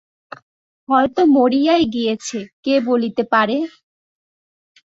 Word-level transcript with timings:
হয়তো 0.89 1.21
মরিয়াই 1.35 1.83
গিয়াছেঃ 1.93 2.45
কে 2.63 2.73
বলিতে 2.87 3.23
পারে? 3.33 3.57